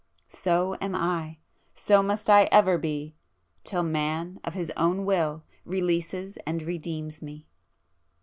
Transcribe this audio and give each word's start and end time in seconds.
So 0.29 0.75
am 0.81 0.95
I,—so 0.95 2.01
must 2.01 2.27
I 2.27 2.45
ever 2.51 2.79
be,—till 2.79 3.83
Man 3.83 4.39
of 4.43 4.55
his 4.55 4.71
own 4.75 5.05
will 5.05 5.43
releases 5.63 6.37
and 6.37 6.63
redeems 6.63 7.21
me. 7.21 7.45